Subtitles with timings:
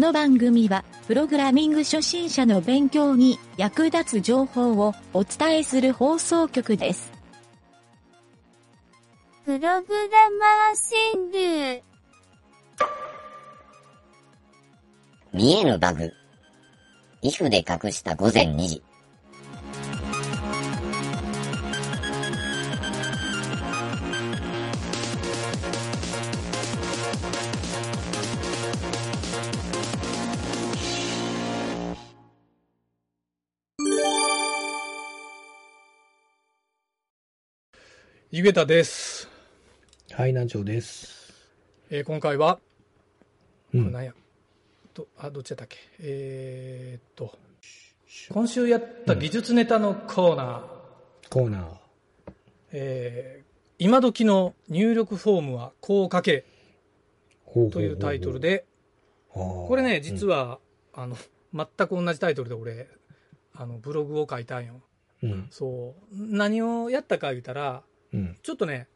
[0.00, 7.12] の番組は、プログラミング初心者の勉強に役立つ情報をお伝えする放送局です。
[9.44, 9.82] プログラマー
[11.12, 11.82] 川柳。
[15.32, 16.12] 見えぬバグ。
[17.22, 18.82] if で隠した午前2時。
[38.40, 39.28] ゆげたです。
[40.12, 41.34] はい、南條です。
[41.90, 42.58] えー今回は、
[43.74, 43.80] うん。
[43.82, 44.14] これ何や
[44.94, 45.76] どあ、どっちやったっけ？
[45.98, 47.38] えーっと、
[48.32, 52.32] 今週やった技術ネタのコーナー、コーナー。
[52.72, 56.46] えー今時の入力フォームはこう書け
[57.52, 58.40] というタイトル。
[58.40, 58.64] で、
[59.28, 60.60] ここれね、実は、
[60.94, 61.14] あの、
[61.52, 62.88] 全く同じタイトルで俺、
[63.52, 64.80] あの、ブログを書いたんよ。
[65.22, 65.48] うん。
[65.50, 66.14] そう。
[66.14, 67.82] 何をやったか言うたら、
[68.12, 68.36] うん。
[68.42, 68.88] ちょっとね、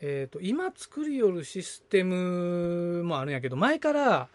[0.00, 4.28] えっ、と、今作りよるシステムもあるんやけど、前から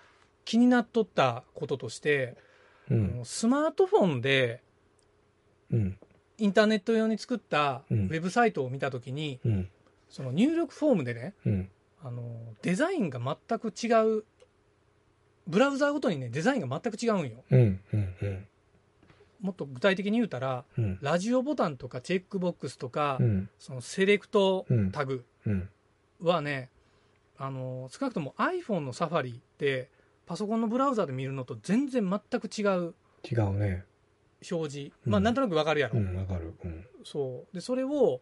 [0.45, 2.37] 気になっとったこととして、
[2.89, 3.17] あうん。
[3.17, 4.61] のスマートフォンで
[5.71, 5.97] うん。
[6.37, 9.69] インターネット用に作ったウうんェブサイトを見たときに、うん。
[10.09, 11.69] その入力フォームでね、うん。
[12.03, 12.23] あの、
[12.61, 14.25] デザインが全く違う、
[15.47, 17.43] ブラウザーごとにね、デザインが全く違うんよ。
[17.51, 17.79] うん。
[17.93, 18.15] うん。
[18.21, 18.47] うん。
[19.41, 20.99] もっと具体的に言うたら、うん。
[21.01, 23.49] ラジオボタンとかチェックボックスとか、うん。
[23.59, 25.69] そのセレクトタグ、うん。
[26.21, 26.69] はね
[27.37, 29.89] あの少なくとも iPhone のサファリって
[30.27, 32.93] パソコンのブラウザで見るのと全然全く違う
[33.29, 33.83] 違うね。
[34.51, 36.15] 表示、うんまあなんとなくわかるやろ、うん。
[36.15, 36.53] わかる。
[36.63, 36.85] うん。
[37.03, 38.21] そうでそれを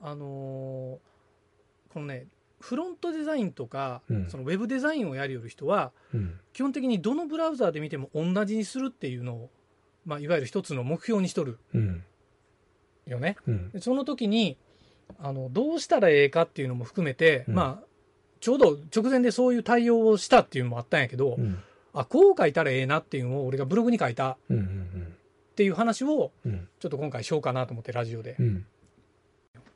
[0.00, 0.98] あのー
[1.92, 2.26] このね
[2.60, 6.40] フロントデザインとか、うんそのウェブデザインをやりよる人はうん。
[6.54, 9.50] 基本的にどのブラウザーで見ても同じにするっていうのを、
[10.04, 12.04] まあ、いわゆる一つの目標にしとるうん。
[13.06, 13.70] よねうん。
[13.70, 14.56] でその時に
[15.18, 17.86] あのどうしたらええかっていうのも含めて、うんまあ
[18.40, 21.58] ちょうど直前でそういう対応をしたっていうのもあったんやけど、うん。
[21.94, 24.56] あこう書いたらええなっていうのを俺がブログに書いたうん。
[24.58, 25.16] うん。
[25.52, 26.68] っていう話をうん。
[26.78, 28.36] ちょっと今回しようかなと思ってラジオで。
[28.38, 28.66] うん。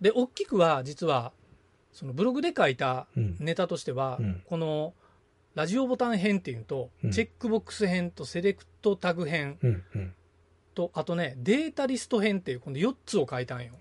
[0.02, 1.32] で大きくは実は
[1.92, 3.36] そのブログで書いたうん。
[3.40, 4.92] ネタとしては、うんこの
[5.54, 9.82] ラジオボタン編っていうのと、うんチェックボックス編とセレクトタグ編うん。
[9.94, 10.14] うん。
[10.78, 13.72] とあとねデータリスト編っていうこの4つを書いたんよ。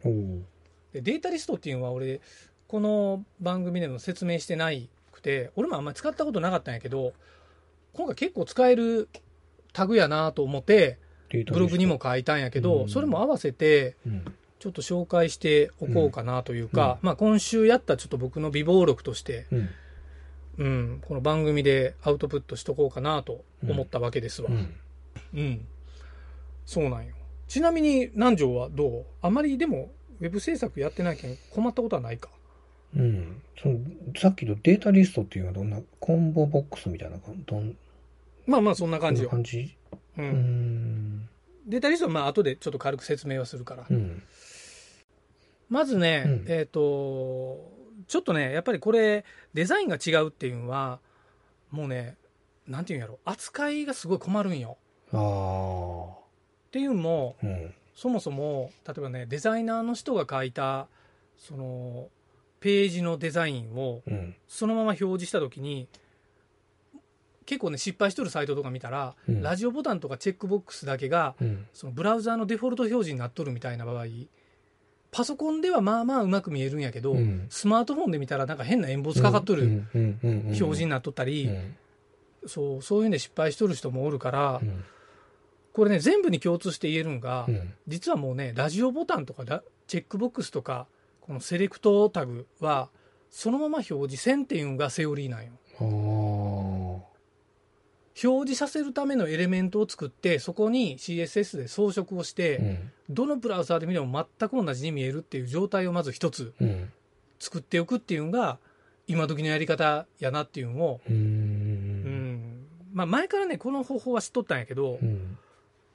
[0.94, 2.22] でデータリストっていうのは俺
[2.68, 7.14] この番組でも説明してないくて俺もあんまり使ったことなかったんやけど
[7.94, 9.10] 今回結構使える
[9.74, 10.98] タグやなと思って
[11.30, 12.00] ブログにも。
[12.02, 14.26] 書いたんやけど、うんそれも合わせてうん。
[14.60, 19.70] ちょっと紹介しておこうかなというか、まあ、今週やったちょっと僕の備忘録として、うん。
[20.58, 24.50] うん、この番組でアウトプットしとこうかなと思ったわけですわ。
[25.36, 25.68] うん。
[26.68, 27.16] うん、そうなんよ
[27.48, 29.06] ちなみに南條はどう？
[29.22, 29.90] あまりでも
[30.20, 32.30] ウェブ制作やってないけん困ったことはないか？
[32.96, 33.42] うん。
[33.62, 33.80] その、
[34.18, 37.76] さっきのデータリストっていうのはどんな、コンボボックスみたいな感どん
[38.46, 39.30] まあまあそんな感じよ。
[39.30, 39.76] 感じ？
[40.18, 41.30] う、うんん。
[41.68, 43.86] データリストはまあ後でちょっと軽く説明はするから。
[43.90, 44.24] うん。
[45.70, 47.72] まずね、うんえっ、と、
[48.08, 51.00] ちょっとね、やっぱりこれ、デザインが違うっていうのは、
[51.72, 52.16] もうね、
[52.68, 54.78] なんていうんやろ、扱いがすごい困るんよ。
[55.12, 55.20] ああ。
[56.68, 57.74] っていうのも、うん。
[57.96, 60.88] そもそも、例えばね、デザイナーの人が書いた、
[61.38, 62.10] その、
[62.60, 64.36] ページのデザインをうん。
[64.48, 65.88] そのまま表示したときに、
[67.46, 69.42] 結構ね、失敗しとるサイトとか見たら、うん。
[69.42, 71.66] ラジオボタンとかチェックボックスだけが、うん。
[71.74, 74.06] そのブラウザーのデフォルト表示になっとるみたいな場合、
[75.10, 77.48] パソコンではまあまあうまく見えるんやけど、うん。
[77.50, 79.90] スマートフォンで見たらなんか変なエンボスかかっとるうん。
[79.96, 80.20] うん。
[80.22, 80.30] うん。
[80.30, 80.40] うん。
[80.48, 81.78] 表示になっとったり、うん。
[82.46, 84.84] そうそういうんで失敗しとる人もおるから、うん
[85.78, 87.74] これね全部に共通して言えるんが、うん。
[87.88, 90.88] 実はもうねラジオボタンとかラチェックボックスとか
[91.22, 92.90] このセレクトタグは
[93.30, 95.52] そのまま表示せんっていうのがセオリーなんよ。
[98.24, 102.92] 表示させるためのエレメントを作ってそこに CSS で装飾をして、うん。
[103.12, 106.92] どのブラウザーで見ても全く同じに見えるっていう状態をまず一つうん。
[107.38, 108.58] 作っておくっていうのが
[109.06, 112.66] 今時のやり方やなっていうのを、うん。
[112.94, 115.37] まあ、前からねこの方法は知っとったんやけど、うん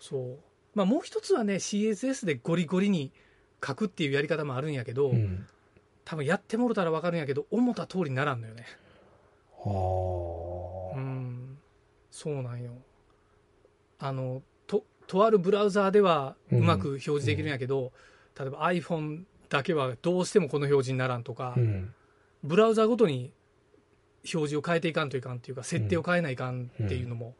[0.02, 0.38] そう。
[0.74, 3.12] まあ、もう一つはね CSS でゴリゴリに
[3.64, 5.46] 書くっていうやり方もあるんやけど、うん。
[6.04, 8.66] 多分やってもろたら分かるんやけど思った通りにならんのよね。
[9.64, 10.98] はあ。
[10.98, 11.58] うん。
[12.10, 12.72] そうなんよ。
[14.00, 17.92] あのととあるブラウザーではうまく表示できるんやけど、
[18.36, 21.94] 例えば iPhone だけはどうしてもこの表示にならんとか、うん。
[22.42, 23.32] ブラウザごとに
[24.24, 27.36] 表示を変えていかんといかんっていうか設定を変えないかんっていうのも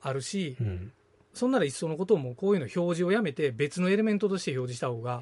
[0.00, 0.92] あるし、うん。
[1.36, 5.20] そんならいっそのこともこういうの表示をやめて別のエレメントとして表示した方が。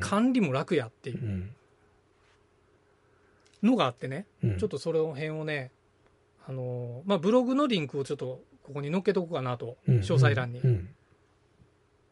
[0.00, 1.50] 管理も楽やっていううん
[3.62, 4.58] のがあってね、うん。
[4.58, 5.70] ちょっとその辺をね、
[6.46, 10.88] あのーまあ、ブログのリンクをちょっとここに載っけとこうかなと、うん、詳細欄にうん。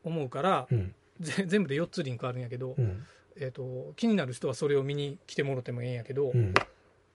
[0.05, 0.69] 思うから、
[1.21, 3.05] 全部で4つリンクあるんやけど、うん。
[3.37, 6.55] えー、と気になる人はそれを見に来てもろてもええんやけど、うん。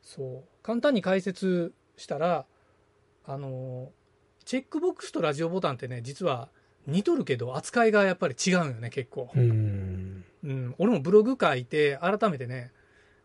[0.01, 2.45] そう簡単に解説したら、
[3.25, 4.04] あのー
[4.45, 6.49] チェックボックスとラジオボタンってね実は
[6.87, 10.23] 似とるけど扱いがやっぱり違うんよね結構、うん。
[10.43, 12.71] うん、俺もブログ書いて改めてね、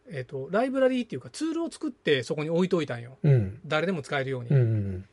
[0.08, 3.60] えー、とライブラリーっていうかツールを作ってそこに置いといたんようん。
[3.66, 5.04] 誰でも使えるように、うん。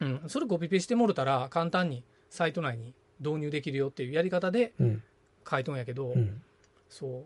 [0.00, 5.02] うん、それコピペしてもろたら簡単にサイト内に導入できるよっていうやり方でうん。
[5.50, 6.42] 書いとんやけど、うん。
[6.90, 7.24] そう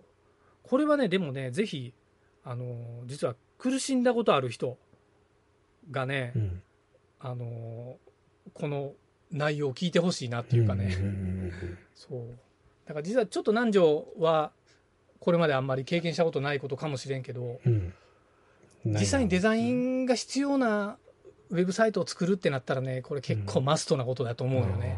[0.63, 1.93] これはねでもねぜひ
[2.45, 4.79] あのー実は苦しんだことある人
[5.91, 6.63] がね、うん。
[7.19, 8.04] あのー
[8.55, 8.93] この
[9.33, 11.53] 内容を聞いてほしいなっていうかね、うん。
[11.95, 12.21] そう
[12.87, 14.53] だから実はちょっと南條は
[15.19, 17.93] これまであんまり経験したことないことかもしれんけどうん。
[18.87, 20.99] 実際にデザインが必要な
[21.51, 24.97] ウェブサイトを作るってなったらねこれ結構マストなことだと思うよね、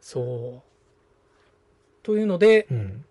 [0.00, 0.62] そう
[2.02, 3.04] というのでうん。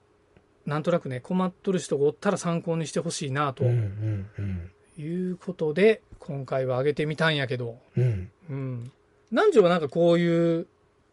[0.65, 3.71] なんとなくね困っとる人がおったら参考にしてほしいなとうん。
[3.71, 4.29] うん。
[4.37, 4.71] うん。
[4.97, 7.79] いうことで今回は上げてみたんやけど。
[7.95, 8.31] うん。
[8.49, 8.91] うん。
[9.31, 10.67] 南條はなんかこういう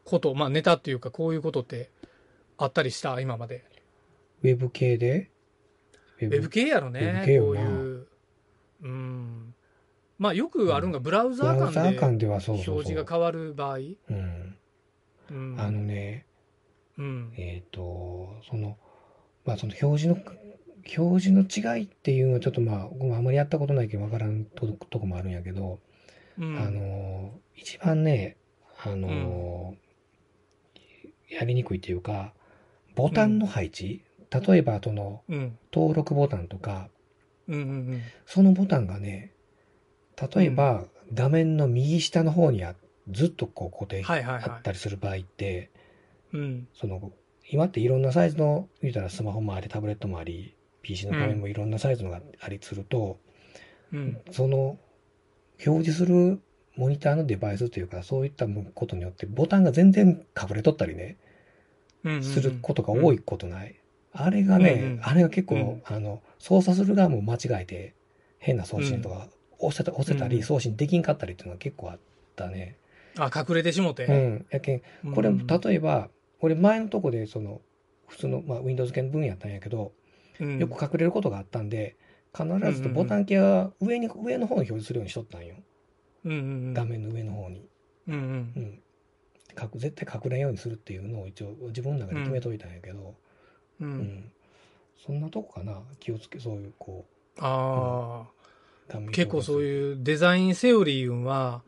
[0.05, 1.91] ことまあネタっていうかこういうことって
[2.59, 3.21] あったりした？
[3.21, 3.65] 今まで。
[4.43, 5.31] ウェブ系で？
[6.21, 6.49] ウェブ。
[6.49, 7.01] 系やろね。
[7.01, 7.63] ウェブ系よな。
[7.63, 8.07] こういう。
[8.83, 9.55] うん。
[10.19, 12.27] まあよくあるんがブラウザーー間で。
[12.27, 13.79] 表示が変わる場合。
[13.79, 13.81] う
[14.13, 14.57] ん。
[15.31, 15.57] うん。
[15.59, 16.27] あのね、
[16.99, 17.33] うん。
[17.37, 18.79] えっ、と、その、
[19.45, 20.17] まあその表示の、
[20.97, 25.81] 表示の違いっていうのはちょっとまあ、僕もあんまりやったことないけどわからんととこもあるんやけど、
[26.39, 26.59] うん。
[26.59, 28.37] あの、一番ね、
[28.83, 29.75] あの、
[31.31, 32.33] やりにくいっていうか、
[32.95, 35.59] ボタンの配置、例えばその、うん。
[35.73, 36.89] 登録ボタンとか、
[37.47, 39.33] うんうんそのボタンがね、
[40.35, 42.75] 例えば画面の右下の方にあ
[43.11, 45.71] ずっとこう固定あったりする場合って、
[46.33, 46.69] うんうん。
[46.75, 47.13] その、
[47.49, 53.19] 今っていろんなサイズの、言うたらスマホもあり、タブレットもあり、PC の画面もいろんなサイズのがありすると、
[53.93, 54.19] うん。
[54.31, 54.79] その、
[55.67, 56.41] 表示する
[56.77, 61.17] モニターのデバイスというか、そういったことによって、ボタンが全然隠れとったりね、
[62.05, 63.81] うんすることが多いことない。
[64.13, 65.83] あれがね、あれが結構、うん。
[65.85, 67.95] あの、操作する側も間違えて、
[68.39, 69.29] 変な送信とか、
[69.59, 70.43] 押せた、押せたり、うん。
[70.43, 71.99] 送信できんかったりっていうのは結構あっ
[72.37, 72.77] たね。
[73.17, 74.05] あ隠れてしもて。
[74.05, 74.47] うん。
[74.51, 74.83] やけん、
[75.15, 76.11] これ、うん例えば、
[76.41, 77.63] 俺前のとこで、その、
[78.07, 80.04] 普通の、まあ、Windows 系の分野やったんやけど、うん
[80.41, 81.97] よく隠れることがあったんで、
[82.37, 85.57] 必ずとボタン系は上に、上の方に表示するようにしとったんよ。
[86.25, 86.75] うんうんうん。
[86.75, 87.69] 画面の上の方に。
[88.09, 88.17] うんう
[88.61, 88.81] ん。
[89.77, 93.15] 絶対隠れんようにするっていうのを一応自分の中で決めといたんやけど、
[93.81, 93.91] ううん。
[94.01, 94.33] ん。
[95.07, 95.83] そんなとこかな。
[96.01, 97.07] 気をつけ、そういう、こ
[97.39, 98.31] ああ
[98.89, 99.63] う、画面結構そうう。
[99.63, 101.63] いうデザインセオリーは、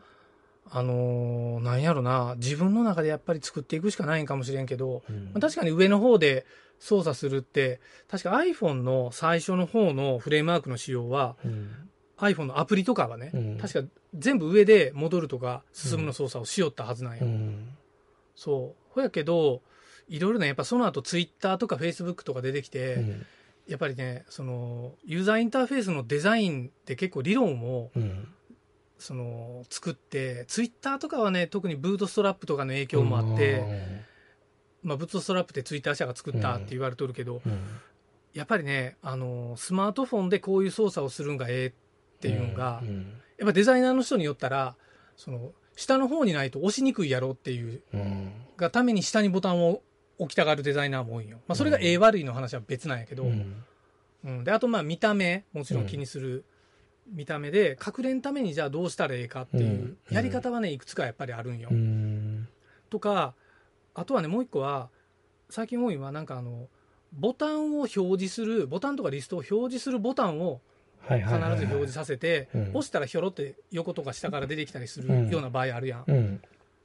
[0.71, 6.47] あのーなんやろな、自分の中でやっぱり作っていくしかないんかもしれんけど、うんまあ確かに上の方で
[6.79, 11.71] 操作するって、確か iPhone の最初の方のフレームワークの仕様は、うん。
[12.19, 17.27] iPhone のアプリとかはね、うん確か全部上で戻るとか進むの操作をしよったはずなんよ。
[17.27, 17.69] うん。
[18.35, 18.83] そう。
[18.91, 19.63] ほやけど、
[20.09, 23.27] いろいろね、やっぱその後 Twitter とか Facebook とか出てきて、うん。
[23.69, 28.29] やっぱりね、その、ユーザーインターフェースのデザインって結構理論を、うん。
[28.99, 33.63] その、作って、ツイッターとかはね、特にブートストラップとかの影響もあって、
[34.83, 37.59] まあ、ブートストラップってツイッター社が作ったって言われとるけど、うん、
[38.33, 41.73] やっぱりね、あの、スマートフォンでこういう操作をするんがええっ
[42.21, 43.21] ていうのが、うん。
[43.39, 44.77] やっぱデザイナーの人によったら、
[45.17, 48.33] その、下の方にないと押しにくいやろっていううん。
[48.57, 49.83] がために下にボタンを
[50.19, 51.39] 置きたがるデザイナーも多いんよ。
[51.47, 53.65] まあ、それがええ悪いの話は別なんやけど、うん。
[54.25, 56.45] うん、であとまあ見た目もちろん気にする
[57.13, 61.69] 見た目で隠れんためにじゃあどうしたらええかっていううんやり方はねいくつかやっぱりあるんよ。
[61.71, 62.49] うん。
[62.91, 63.35] とか
[63.95, 64.89] あとはねもう一個は
[65.51, 66.69] 最近多いのはなんかあの
[67.13, 70.61] ボタンを表示するボタンとかリストを表示するボタンを
[71.01, 71.39] はい必ず。
[71.39, 76.05] 表示させてうん押したらひょろって横とか下から出てきたりすうんるような場合あるやん。
[76.07, 76.41] うん。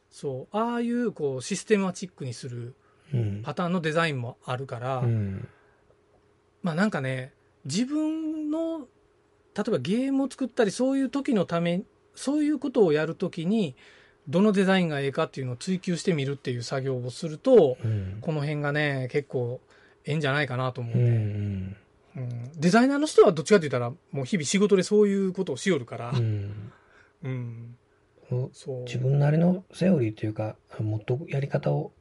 [0.10, 2.76] そうああいうこうシステマチックにする
[3.14, 3.42] うん。
[3.44, 5.48] パターンのデザインもあるから、うん。
[6.64, 7.34] まあなんかね、
[7.66, 8.81] 自分の、
[9.56, 11.84] 例えばゲームを作ったり、そういう時のため、
[12.16, 13.76] そういうことをやるときに、
[14.28, 18.18] どのデザインがええかっていうのを追求してみるっていう作業をすると、うん。
[18.22, 19.60] この辺がね、結構、
[20.06, 21.78] ええんじゃないかなと思ううね、ん。
[22.16, 26.72] うんデザイナーの人はどっちかって言ったら、もう日々仕事でそういうことをしよるから、うん。
[27.24, 27.78] うん。
[28.54, 28.84] そう。
[28.84, 31.92] 自分なりのセオリーというか、もっとやり方を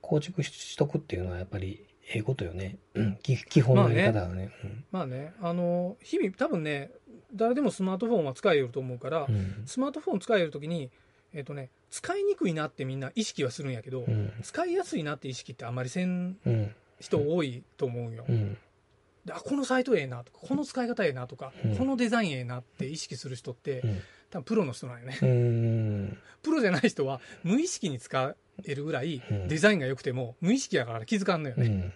[0.00, 2.78] 構築しとくっていうのはやっぱりええことよね。
[2.94, 3.16] うん。
[3.22, 4.50] 基基本のやり方はね。
[4.90, 6.90] まあね、あの、日々、多分ね、
[7.34, 9.34] 誰でもスマートフォンは使えると思うから、うん。
[9.34, 10.90] うんスマートフォン使えるときに、
[11.32, 14.32] えっ、とね、使いにくいなってみんな意識はするんやけど、うん。
[14.42, 16.74] 使いやすいなって意識ってあんまりせんうん。
[17.00, 18.24] 人多いと思うよ。
[18.28, 18.56] うん。
[19.24, 21.76] であこのサイトええなとか、この使い方ええなとか、うん。
[21.76, 24.00] このデザインええなって意識する人って、うん。
[24.30, 25.18] 多分プロの人なんよね。
[25.22, 26.18] うん。
[26.42, 28.34] プロじゃない人は無意識に使
[28.64, 29.48] えるぐらいうん。
[29.48, 31.66] デザインが良くても無意識やから気づかんのよね。
[31.66, 31.92] うん。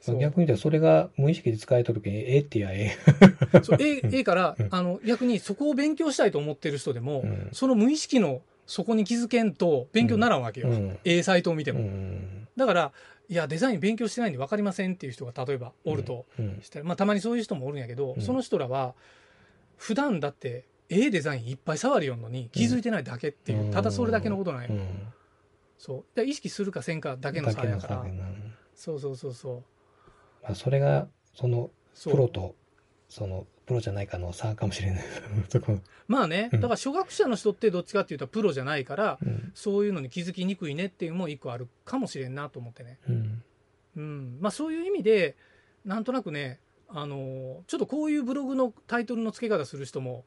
[0.00, 0.18] そう。
[0.18, 2.96] 逆に言ったらそれが無意識で使えた時にええってやえ
[3.62, 4.14] そうええうん。
[4.14, 7.48] ええからうん、あの、逆にそこを勉強したいと思ってる人でも、うん。
[7.52, 10.68] その無意識のそこに気づけんと勉強にならんわけよ。
[10.68, 10.98] うん。
[11.04, 11.80] ええサイトを見てうも。
[11.80, 12.48] ん。
[12.56, 12.92] だから、
[13.28, 16.58] いや、デザイン勉強してないんで分かりませんっていう人が例えばおるとうん。
[16.62, 18.22] したら、まあたまにそういう人もおるんやけど、うん。
[18.22, 18.94] その人らは、
[19.76, 23.70] 普段だって、ええデザインいっぱい触りよんのに気づいてないだけっていう、うん。
[23.70, 24.70] ただそれだけのことなんよ。
[25.90, 26.16] うんそう。
[26.16, 28.04] で意識するかせんかだけの差やから
[28.74, 29.62] そうそうそうそう。
[30.42, 31.70] まあそれがその
[32.04, 32.54] プロと
[33.08, 35.04] そのプロじゃないかの差かもしれない
[36.08, 42.98] まあね、うんだから初学者の人ってどっちかっていうとプロじゃないから、うんそういうのに気づきにくいねっていうのも一個あるかもしれんなと思ってね。
[43.08, 43.42] うん
[43.96, 44.38] うん。
[44.40, 45.36] まあそういう意味で、
[45.84, 46.58] なんとなくね、
[46.88, 50.24] あのーちょっとこういうブログのタイトルの付け方する人も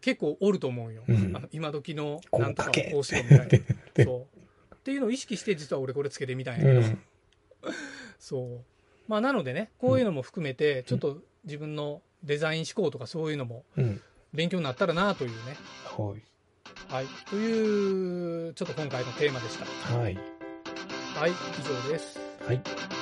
[0.00, 1.04] 結構おると思うよ。
[1.08, 3.46] うんあの今時のなんとか書けこうしろみたいな。
[3.94, 4.41] でそう。
[4.82, 6.98] っていうのを意識して実は俺これつけてみたんやけど、うん
[8.18, 8.60] そう。
[9.06, 14.00] まあなのでね、こういうのも含めて、ちょっと自分のデザイン思考とかそういうのもうん
[14.32, 15.56] 勉強になったらなというね。
[15.96, 16.22] はい
[16.88, 17.06] はい。
[17.30, 19.96] という、ちょっと今回のテーマでした。
[19.96, 20.18] はい
[21.14, 21.34] はい、以
[21.86, 22.18] 上です。
[22.44, 23.01] はい